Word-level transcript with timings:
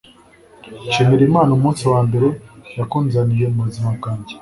Nshimira 0.87 1.23
Imana 1.29 1.51
umunsi 1.57 1.83
wa 1.91 1.99
mbere 2.07 2.27
yakunzaniye 2.79 3.45
muzima 3.55 3.89
bwanjye 3.97 4.33